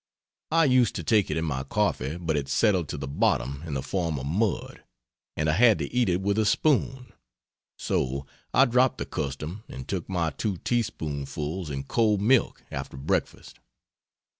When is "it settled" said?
2.35-2.89